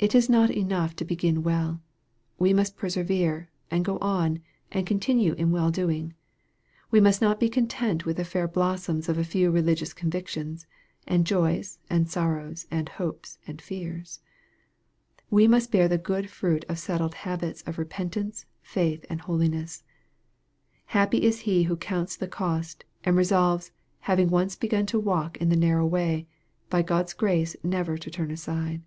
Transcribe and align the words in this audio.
It 0.00 0.14
is 0.14 0.30
not 0.30 0.52
enough 0.52 0.94
to 0.94 1.04
begin 1.04 1.42
well. 1.42 1.82
We 2.38 2.52
must 2.52 2.76
persevere, 2.76 3.50
and 3.68 3.84
go 3.84 3.98
on, 3.98 4.38
and 4.70 4.86
continue 4.86 5.32
in 5.32 5.50
well 5.50 5.72
doing. 5.72 6.14
We 6.92 7.00
must 7.00 7.20
not 7.20 7.40
be 7.40 7.48
content 7.48 8.06
with 8.06 8.16
the 8.16 8.24
fair 8.24 8.46
blossoms 8.46 9.08
of 9.08 9.18
a 9.18 9.24
few 9.24 9.50
religious 9.50 9.92
convictions, 9.92 10.68
and 11.08 11.26
joys, 11.26 11.80
and 11.90 12.08
sorrows, 12.08 12.68
and 12.70 12.88
hopes, 12.90 13.38
and 13.44 13.60
fears. 13.60 14.20
We 15.32 15.48
must 15.48 15.72
bear 15.72 15.88
the 15.88 15.98
good 15.98 16.30
fruit 16.30 16.64
of 16.68 16.78
settled 16.78 17.14
habits 17.14 17.62
of 17.62 17.76
repentance, 17.76 18.46
faith, 18.62 19.04
and 19.10 19.22
holiness. 19.22 19.82
Happy 20.86 21.24
is 21.24 21.40
he 21.40 21.64
who 21.64 21.76
counts 21.76 22.14
the 22.14 22.28
cost, 22.28 22.84
and 23.02 23.16
resolves, 23.16 23.72
having 24.02 24.30
once 24.30 24.54
begun 24.54 24.86
to 24.86 25.00
walk 25.00 25.38
in 25.38 25.48
the 25.48 25.56
narrow 25.56 25.88
way, 25.88 26.28
by 26.70 26.82
God's 26.82 27.14
grace 27.14 27.56
never 27.64 27.98
to 27.98 28.10
turn 28.12 28.30
aside. 28.30 28.82